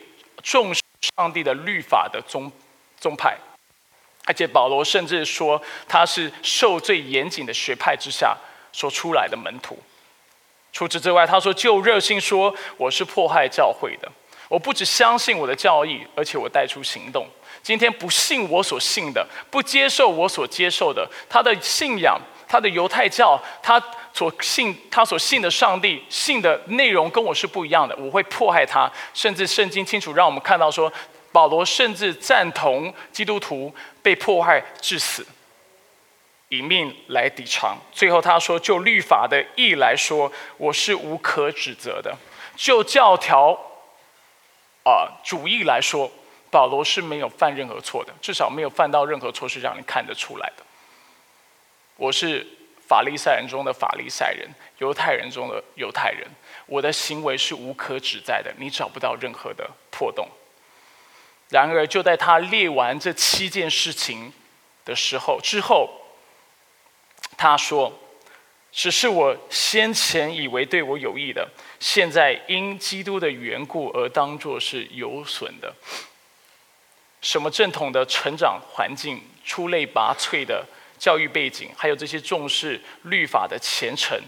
[0.44, 0.82] 重视
[1.18, 2.52] 上帝的律法的宗
[3.00, 3.36] 宗派，
[4.26, 8.38] 而且保罗甚至说他是受最严谨的学派之下
[8.72, 9.80] 所出来的门徒。
[10.72, 14.12] 除此之外，他说就热心说我是迫害教会的。
[14.50, 17.26] 我不只相信我的教义，而且我带出行动。
[17.64, 23.82] 今天不信我所信的，不接受我所接受的，他的信仰，他的犹太教，他。
[24.12, 28.92] 所信他所信的上帝信的内容跟我是不一样的，我会迫害他。
[29.14, 30.92] 甚至圣经清楚让我们看到说，
[31.32, 35.26] 保罗甚至赞同基督徒被迫害致死，
[36.50, 37.78] 以命来抵偿。
[37.94, 42.12] 最后他说，就律法的义来说，我是无可指责的；
[42.58, 43.58] 就教条
[44.90, 46.12] 啊主义来说，
[46.52, 50.64] 保罗是没有犯任何错的，至少没有犯到任何错是让人看得出来的。
[51.96, 52.46] 我是。
[52.90, 54.50] 法利赛人中的法利赛人，
[54.80, 56.28] 犹太人中的犹太人，
[56.66, 60.28] 我的行为是无可指摘的，你找不到任何的破洞。
[61.50, 64.34] 然而，就在他列完这七件事情
[64.86, 65.88] 的时候，之后，
[67.38, 67.94] 他说
[68.74, 71.48] ：“只是我先前以为对我有益的，
[71.80, 75.74] 现在因基督的缘故而当作是有损的。
[77.22, 80.66] 什么正统的成长环境，出类拔萃的。”
[81.00, 84.20] 教育背景，还有这些重视律法的虔诚，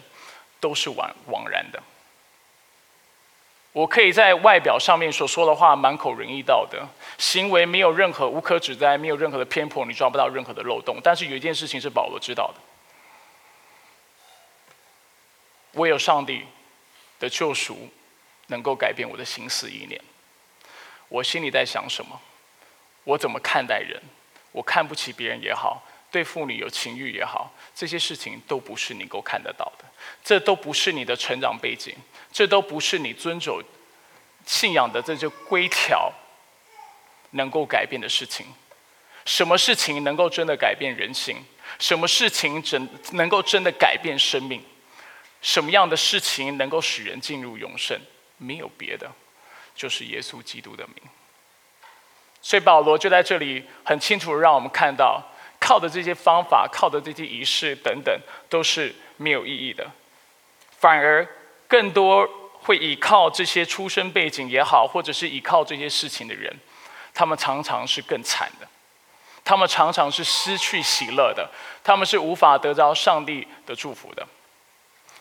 [0.62, 1.84] 都是枉枉然的。
[3.74, 6.88] 我可以在外表上面所说的话满口仁义道德，
[7.18, 10.98] 行为没有任何无可指摘，没有任何的偏颇，你抓不到任何的漏洞。
[11.04, 12.62] 但是有一件事情是保罗知道的：
[15.74, 16.46] 我有上帝
[17.22, 17.88] 的救赎，
[18.48, 20.02] 能够改变我的心思意念。
[21.08, 22.20] 我心里在想什么？
[23.06, 24.02] 我怎么看待人？
[24.52, 25.88] 我看不起别人也好。
[26.12, 29.86] 对妇女有情欲也好，这些事情都不是你够看得到的，
[30.22, 31.96] 这都不是你的成长背景，
[32.34, 33.64] 这都不是你遵守
[34.46, 36.12] 信仰的这些规条
[37.30, 38.46] 能够改变的事情。
[39.24, 41.38] 什么事情能够真的改变人性？
[41.80, 44.62] 什么事情真能够真的改变生命？
[45.42, 48.00] 什么样的事情能够使人进入永生？
[48.38, 49.12] 没有别的，
[49.76, 50.96] 就是耶稣基督的名。
[52.42, 55.22] 所以保罗就在这里很清楚的让我们看到，
[55.60, 59.88] 靠的这些方法、靠的这些仪式等等，都是没有意义的。
[60.80, 61.28] 反而
[61.68, 66.52] 更多会依靠这些出身背景也好，或者是依靠这些事情的人，
[67.14, 68.68] 他们常常是更惨的。
[69.44, 71.50] 他们常常是失去喜乐的，
[71.84, 74.28] 他们是无法得着上帝的祝福的。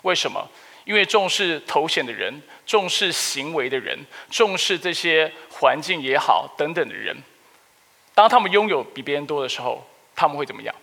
[0.03, 0.49] 为什么？
[0.85, 3.99] 因为重视头衔的人，重视行为的人，
[4.31, 7.17] 重视这些环境也好等等的人，
[8.15, 9.87] 当他们拥有比别人多的时候，
[10.17, 10.75] 他们会怎么样？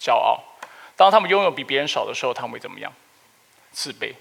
[0.00, 0.40] 骄傲。
[0.96, 2.92] 当他们拥有比别人少的时候，他们会怎么样？
[3.72, 4.14] 自卑。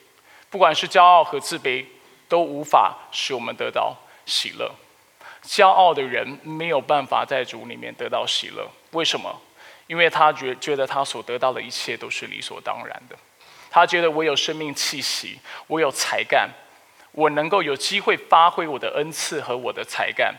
[0.49, 1.85] 不管是骄傲和自卑，
[2.27, 3.95] 都无法使我们得到
[4.25, 4.73] 喜乐。
[5.43, 9.39] 骄傲的人没有办法在主里面得到喜乐，为什么？
[9.87, 13.15] 因为他觉觉得他所得到的一切都是理所当然的，
[13.69, 16.49] 他觉得我有生命气息，我有才干，
[17.12, 20.36] 我能够有机会发挥我的恩赐和我的才干，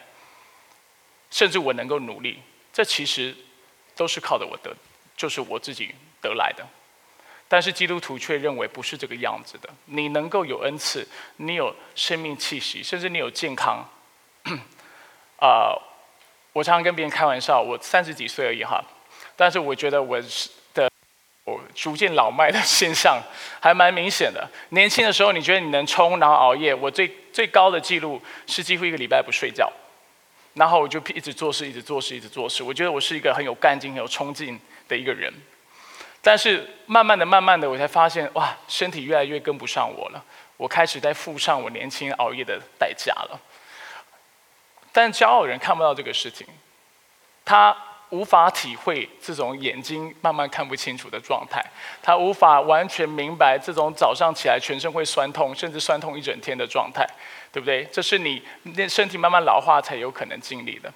[1.31, 2.41] 甚至我能够努力，
[2.73, 3.35] 这其实
[3.95, 4.75] 都是靠着我得，
[5.17, 6.67] 就是我自己得来的。
[7.49, 13.85] 但是基督徒却认为不是这个样子的，你能够有恩赐，你有生命气息，甚至你有健康。
[15.37, 15.75] 啊，
[16.53, 18.81] 我常常跟别人开玩笑，我三十几岁而已哈，
[19.35, 20.51] 但是我觉得我是
[21.45, 23.21] 我逐渐老迈的现象
[23.61, 24.49] 还蛮明显的。
[24.71, 29.73] 年轻的时候，你觉得你能冲，然后熬夜，我最最高的记录是几乎一个礼拜不睡觉，
[30.55, 32.63] 然后我就一直做事，一直做事，一直做事。
[32.63, 35.33] 我觉得我是一个很有干劲、很有冲劲的一个人。
[36.23, 40.23] 但是慢慢的、慢慢的，我才发现，哇，身体越来越跟不上我了。
[40.59, 43.41] 我开始在付上我年轻熬夜的代价了。
[44.93, 46.47] 但骄傲人看不到这个事情，
[47.45, 47.75] 他
[48.11, 51.65] 无法体会这种眼睛慢慢看不清楚的状态，
[52.03, 57.07] 他无法完全明白这种早上起来全身会酸痛，甚至酸痛一整天的状态，
[57.53, 57.85] 对不对？
[57.93, 60.93] 这是你那身体慢慢老化才有可能经历的。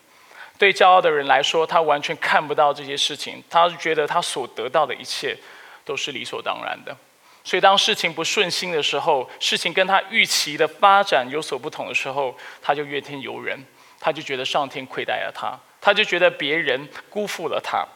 [0.58, 5.36] 对骄傲的人来说，他完全看不到这些事情，他觉得他所得到的一切
[5.84, 6.96] 都是理所当然的。
[7.42, 13.58] 所以当事情不顺心的时候，事情跟他预期的发展有所不同的时候，他就怨天尤人。
[14.00, 17.86] 他就觉得上天亏待了他，他就觉得别人辜负了他，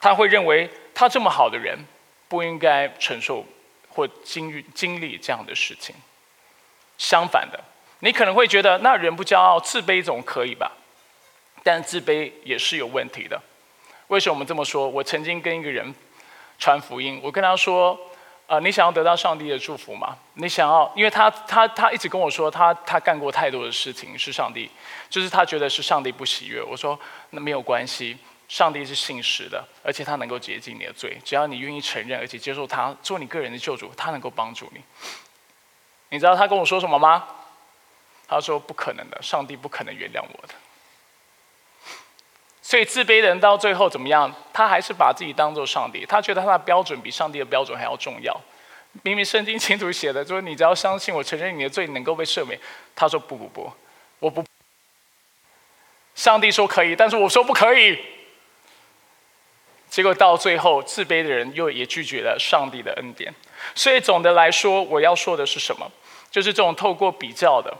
[0.00, 1.78] 他会认为他这么好的人
[2.26, 3.46] 不应该承受
[3.88, 5.94] 或经经历这样的事情。
[6.98, 7.62] 相反的，
[8.00, 10.72] 你可能会觉得那人不骄傲，自卑总可以吧？
[11.62, 13.40] 但自卑也是有问题的。
[14.08, 14.88] 为什么我们这么说？
[14.88, 15.94] 我曾经跟一个人
[16.58, 17.96] 传福音，我跟他说。
[18.52, 20.14] 啊，你想要得到上帝的祝福吗？
[20.34, 24.70] 你想要，因为他他他一直跟我说，他他干过太多的事情是上帝，
[25.08, 26.62] 就是他觉得是上帝不喜悦。
[26.62, 26.98] 我说
[27.30, 28.14] 那没有关系，
[28.48, 34.82] 上帝是信实的，而且他能够洁净你的罪，只要你愿意承认，而且接受他做你个人的救主，他能够帮助你。
[36.10, 37.26] 你知道他跟我说什么吗？
[38.28, 40.52] 他说不可能的，上帝不可能原谅我的。
[42.72, 44.34] 所以自卑的人到最后怎么样？
[44.50, 48.34] 他还是把自己当做上帝，他觉得他的标准比上帝的标准还要重要。
[49.02, 52.58] 明明圣经清楚写的，就是你只要相信我，承认你的罪，能够被赦免。
[52.96, 53.70] 他说不不不，
[54.20, 54.42] 我不。
[56.14, 57.98] 上帝说可以，但是我说不可以。
[59.90, 63.30] 结果到最后，自卑的人又也拒绝了上帝的恩典。
[63.74, 65.86] 所以总的来说，我要说的是什么？
[66.30, 67.76] 就是这种透过比较的，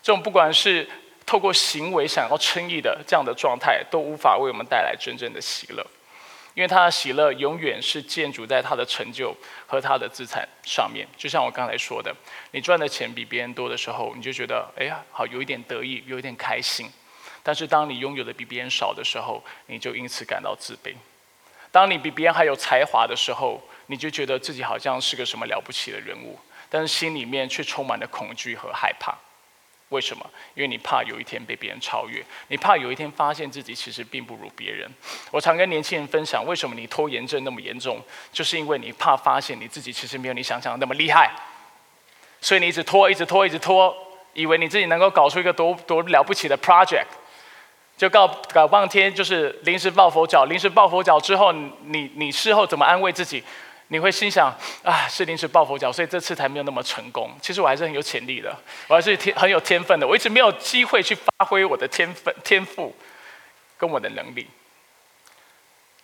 [0.00, 0.88] 这种不管是。
[1.26, 5.84] 透过行为想要称义的这样的状态，都无法为我们带来真正的喜乐，
[6.54, 9.36] 因为他的喜乐永远是建筑在他的成就
[9.66, 11.04] 和他的资产上面。
[11.16, 12.14] 就像我刚才说的，
[12.52, 16.86] 你赚的钱比别人多的时候，你就觉得哎呀，好有一点得意，有一点开心；
[17.42, 20.94] 但是当你拥有的比别人少的时候，你就因此感到自卑。
[21.72, 26.38] 当你比别人还有才华的时候，你就觉得自己好像是个什么了不起的人物，
[26.70, 29.12] 但是心里面却充满了恐惧和害怕。
[29.90, 30.28] 为什么？
[30.54, 34.90] 因为你怕有一天被别人超越，你怕有一天发现自己其实并不如别人。
[35.30, 41.30] 我常跟年轻人分享，为什么你拖延症那么严重，就是因为你怕发现你自己其实没有你想象的那么厉害，
[42.40, 43.96] 所以你一直拖，一直拖，一直拖，
[44.32, 47.06] 以为你自己能够搞出一个多多了不起的 project，
[47.96, 53.44] 就搞搞半天就是临时抱佛脚，临时抱佛脚之后，你你事后怎么安慰自己？
[53.88, 57.30] 你会心想啊，是临时抱佛脚，所以这次才没有那么成功。
[57.40, 58.56] 其实我还是很有潜力的，
[58.88, 60.06] 我还是天很有天分的。
[60.06, 62.94] 我一直没有机会去发挥我的天分、天赋
[63.78, 64.46] 跟我的能力。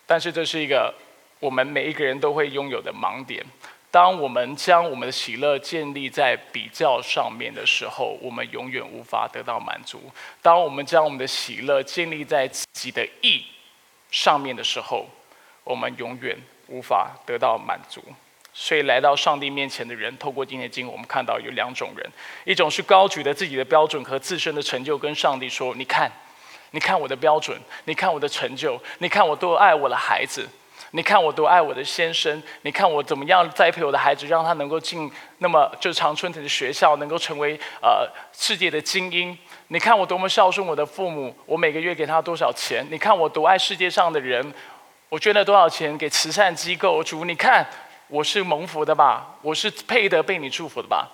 [0.05, 0.93] 但是这是一个
[1.39, 3.43] 我们每一个人都会拥有的盲点。
[3.91, 10.11] 当我们将我们的喜乐建立在比较上面的时候，我们永远无法得到满足。
[10.41, 13.45] 当我们将我们的喜乐建立在自己的意
[14.09, 15.05] 上面的时候，
[15.63, 16.35] 我们永远
[16.67, 18.01] 无法得到满足。
[18.53, 22.07] 所以，来到上帝面前的人，透过今天的经，我们看到有两种人：
[22.45, 26.11] 一种是高举着自己的标准和自身的成就，跟上帝说：“你看，
[26.71, 30.47] 你看我的标准，你看我的成就，你看我多爱我的孩子。”
[30.95, 39.35] 你看我多爱我的先生，你看我怎么样栽培我的孩子，让他能够进那么就长春藤的学校，能够成为呃世界的精英。
[39.69, 42.85] 你看我多么孝顺我的父母，我每个月给他多少钱？
[42.91, 44.53] 你看我多爱世界上的人，
[45.13, 47.03] 我捐了多少钱给慈善机构？
[47.03, 47.63] 主，你看
[48.07, 49.37] 我是蒙福的吧？
[49.43, 51.07] 我是配得被你祝福的吧？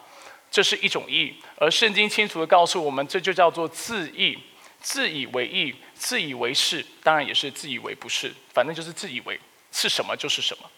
[0.49, 4.39] 这是一种义，而圣经清楚的告诉我们，这就叫做自义，
[4.79, 9.37] 自以为义，自以为是，当然也是自以为不是，反正就是自以为。
[9.69, 10.69] 是什么就是什么，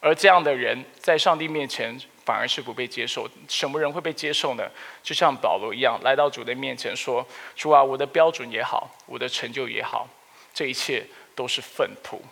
[0.00, 1.94] 而这样的人在上帝面前
[2.24, 3.28] 反而是不被接受。
[3.46, 4.66] 什么人会被接受呢？
[5.02, 10.08] 就像保罗一样，来到主的面前说：“主啊，我的标准也好，我的成就也好，
[10.54, 12.22] 这一切都是粪土。”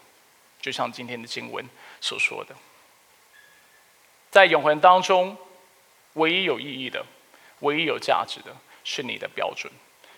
[0.62, 1.62] 就像今天的经文
[2.00, 2.54] 所说的，
[4.30, 5.36] 在永恒当中，
[6.14, 7.04] 唯一有意义的、
[7.58, 9.70] 唯一有价值的，是你的标准，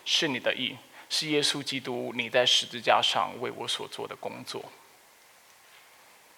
[0.05, 0.76] 是你的义，
[1.09, 4.62] 是耶稣基督你在十字架上为我所做的工作。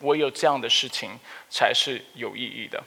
[0.01, 1.19] 唯有这样的事情
[1.51, 2.85] 才是有意义的。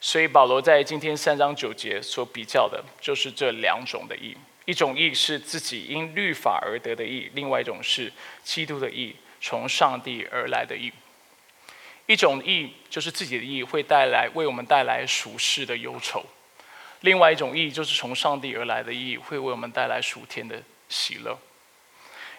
[0.00, 4.36] 所以保罗在今天三章九节所比较的，就是这两种的义：
[4.66, 8.12] 一种义是自己因律法而得的义；另外一种是
[8.44, 10.92] 基督的义，从上帝而来的义。
[12.06, 16.20] 一种义就是自己的义会带来为我们带来属世的忧愁；
[17.00, 21.38] 另外一种义就是从上帝而来的义，会为我们带来属天的喜乐。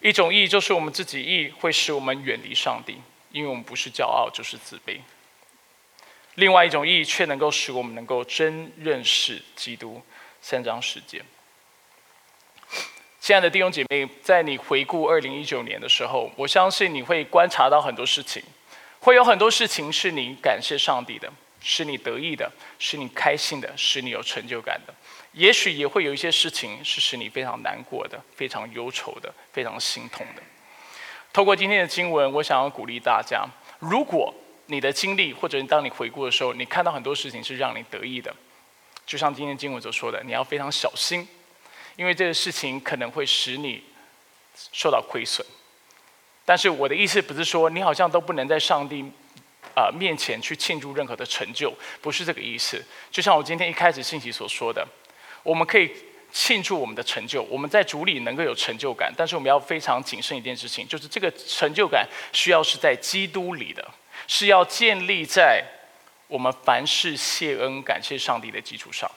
[0.02, 2.98] 一种义就是我们自己义会使我们远离上帝，
[3.32, 5.00] 因为我们不是骄傲就是自卑。
[6.36, 10.02] 另外一种义却能够使我们能够真认识基督。
[10.44, 11.24] 三章时间，
[13.32, 18.44] 亲爱的弟兄姐妹，在你回顾二零一九年的时候，我相信你会观察到很多事情，
[19.00, 24.94] 会有很多事情是你感谢上帝的，使你得意的，使你开心的，使你有成就感的。
[25.32, 30.44] 也许也会有一些事情是使你非常难过的、非常忧愁的、非常心痛的。
[31.32, 33.46] 透过今天的经文，我想要鼓励大家：
[33.80, 34.34] 如果
[34.66, 38.36] 你的经历，或者当你回顾的时候，你看到很多事情是让你得意的，
[39.06, 41.26] 就像今天经文所说的，你要非常小心，
[42.02, 43.84] 因为这个事情可能会使你
[44.72, 45.46] 受到亏损。
[46.44, 49.06] 但是我的意思不是说你好像都不能在上帝
[49.76, 51.72] 啊面前去庆祝任何的成就，
[52.02, 52.84] 不是这个意思。
[53.12, 54.84] 就像我今天一开始信息所说的。
[55.44, 55.92] 我们可以
[56.32, 63.88] 庆祝我们的成就，我们在主里能够有成就感，但是我们要非常谨慎一件事情，就是这个成就感需要是在基督里的，
[64.26, 65.64] 是要建立在
[66.28, 69.08] 我们凡事谢恩感谢上帝的基础上。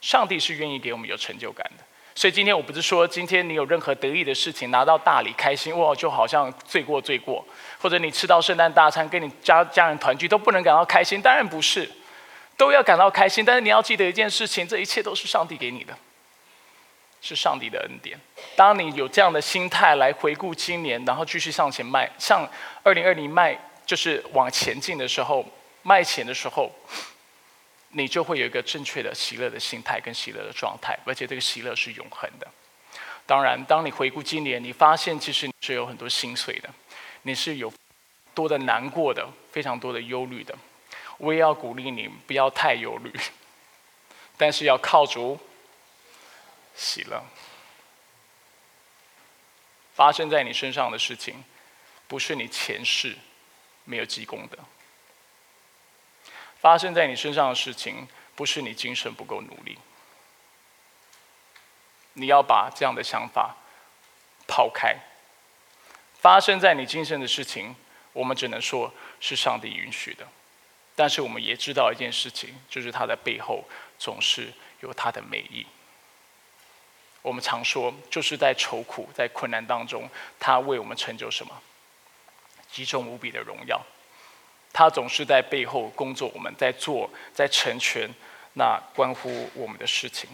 [0.00, 1.84] 上帝是愿意给我们有成就感的，
[2.14, 7.44] 所以今天我不是说今天你有任何得意的事情拿到大礼开心哇，就好像罪过罪过，
[7.78, 11.90] 或者你吃到圣诞大餐跟你家家人团聚都不能感到开心，当然不是。
[12.56, 15.96] 都要感到开心，但是你要记得一件事情：这一切都是上帝给你的，
[17.22, 18.20] 是上帝的恩典。
[18.54, 22.46] 当你有这样的心态来回顾今年，然后继续向前迈，向
[22.82, 25.42] 二零二零迈，就是往前进的时候，
[25.82, 26.70] 迈前的时候，
[27.90, 32.46] 你就会有一个正确的喜乐的心态跟喜乐的状态，而且这个喜乐是永恒的。
[33.26, 36.68] 当然，当你回顾今年，你发现其实你是有很多心碎的，
[37.22, 37.72] 你是有
[38.34, 40.56] 多的难过的，非常多的忧虑的。
[41.18, 43.12] 我也要鼓励你，不要太忧虑，
[44.36, 45.38] 但是要靠主
[46.74, 47.22] 喜乐。
[49.94, 51.44] 发生在你身上的事情，
[52.08, 53.14] 不是你前世
[53.84, 54.56] 没有积功的；
[56.60, 58.06] 发生在你身上的事情，
[58.36, 59.78] 不是你精神不够努力。
[62.12, 63.56] 你要把这样的想法
[64.46, 64.96] 抛开。
[66.20, 67.74] 发生在你精神的事情，
[68.12, 70.26] 我们只能说是上帝允许的。
[70.94, 73.64] 但是我们也知道一件事情，就是他的背后
[73.98, 75.66] 总是有他的美意。
[77.22, 81.62] 我们常说，就是在愁苦、在困难当中，他为我们成就什么？
[82.70, 83.80] 极重无比的荣耀。
[84.72, 88.08] 他总是在背后工作，我们在做，在成全
[88.54, 90.28] 那关乎我们的事情。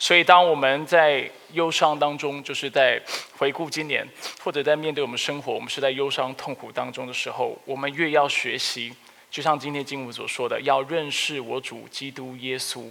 [0.00, 3.02] 所以，当我们在忧伤当中，就是在
[3.36, 4.06] 回顾今年，
[4.40, 8.94] 或者在面对我们生活，我们是在忧伤痛苦当中的时候，我们越要学习，
[9.28, 12.88] 就像今天经文所说的，要认识我主基督耶稣，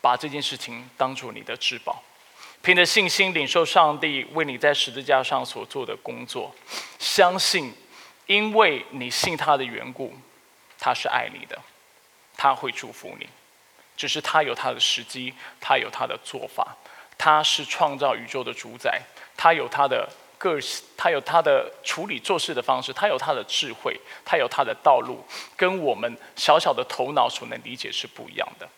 [0.00, 2.02] 把这件事情当做你的至宝，
[2.60, 6.52] 凭着信心领受上帝为你在十字架上所做的工作，
[6.98, 7.72] 相信，
[8.30, 10.14] 因为你信他的缘故，
[10.78, 11.58] 他是爱你的，
[12.36, 13.28] 他会祝福你。
[13.96, 16.76] 只是他有他的时机，他有他的做法，
[17.18, 19.02] 他是创造宇宙的主宰，
[19.36, 20.08] 他有他的
[20.38, 25.26] 个性，他有他的处理做事的方式，他有他的智慧，他有他的道路，
[25.56, 28.68] 跟我们小小的头脑所能理解是不一样的。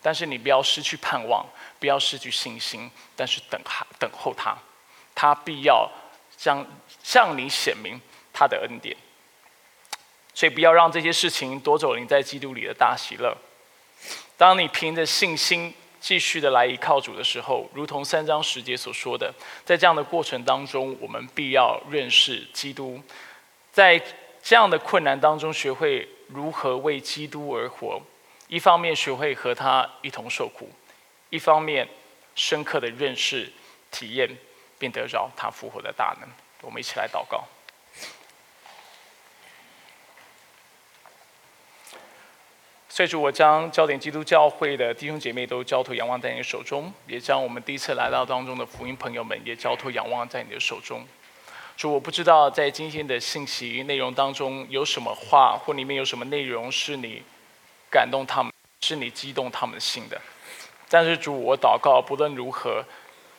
[0.00, 1.44] 但是你不要失去盼望，
[1.78, 4.56] 不要失去信心，但是等他等候他，
[5.14, 5.86] 他必要
[6.38, 6.66] 将
[7.02, 8.00] 向你显明
[8.32, 8.96] 他的恩典。
[10.34, 13.36] 所以不要让这些事情夺走你在基督里的大喜乐。
[14.36, 19.32] 当你凭着信心继续的来依靠主的时候，如同三章十节所说的，
[19.64, 23.00] 在这样的过程当中，我们必要认识基督，
[23.70, 24.02] 在
[24.42, 28.00] 这样的困难当中，学会如何为基督而活。
[28.48, 30.68] 一方面学会和他一同受苦，
[31.30, 31.88] 一方面
[32.34, 33.52] 深刻的认识、
[33.90, 34.28] 体验，
[34.78, 36.28] 并得着他复活的大能。
[36.62, 37.44] 我们一起来祷告。
[42.94, 51.02] 所以主，我将焦点基督教会的弟兄姐妹都交托仰望在你的手中，也将我们第一次来到当中的福音朋友们也交托仰望在你的手中。
[51.74, 57.22] 主，我不知道在今天的信息内容当中有什么话，或里面有什么内容是你。
[57.90, 60.20] 感动他们，是你激动他们的心的。
[60.90, 62.84] 但是主，我祷告，不论如何，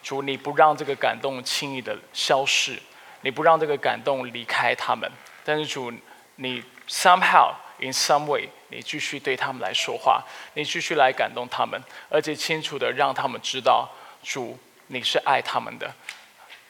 [0.01, 2.79] 主你不让这个感动轻易的消逝，
[3.21, 5.11] 你不让这个感动离开他们。
[5.43, 5.91] 但是主，
[6.37, 10.23] 你 somehow in some way，你继续对他们来说话，
[10.55, 13.87] 你继续来感动他们，而且清楚的让他们知道，
[14.23, 14.57] 主
[14.87, 15.93] 你是爱他们的，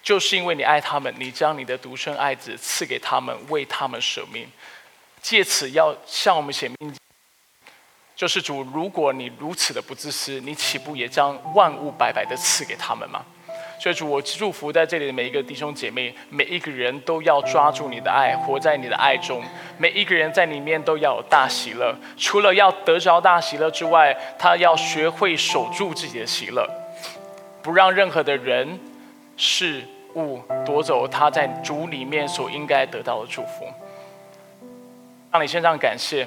[0.01, 4.47] 就是因为你爱他们，你将你的独生爱子赐给他们，为他们舍命，
[5.21, 6.93] 借此要向我们显明。
[8.15, 13.25] 就是主，如果你如此的不自私，你岂不也将万物白白的赐给他们吗？
[13.83, 19.43] 所以主，我祝福在这里的每一个弟兄姐妹，每一个人都要抓住你的爱，活在你的爱中。
[19.77, 21.93] 每一个人在里面都要有大喜乐。
[22.15, 26.65] 除了要得着大喜乐之外，他要学会守住自己的喜乐，
[27.61, 28.79] 不让任何的人
[29.35, 29.83] 事
[30.15, 33.65] 物夺走他在主里面所应该得到的祝福。
[35.29, 36.25] 让你献上感谢。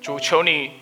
[0.00, 0.72] 主求你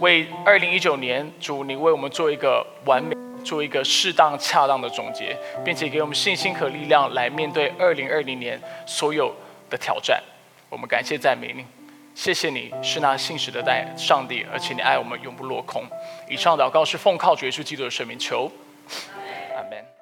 [0.00, 3.14] 为二零一九年，主你为我们做一个完美、
[3.48, 5.34] 做一个适当、恰当的总结，
[5.64, 9.34] 并且给我们信心和力量来面对二零二零年所有
[9.70, 10.22] 的挑战。
[10.68, 11.64] 我们感谢赞美你，
[12.14, 15.82] 谢谢你是那信实的代上帝，而且你爱我们永不落空。
[16.28, 18.52] 以上祷告是奉靠主耶稣基督的圣名求，
[19.56, 19.97] 阿门。